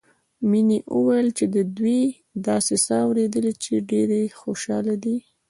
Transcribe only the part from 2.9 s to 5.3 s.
اورېدلي چې ډېرې خوشحاله دي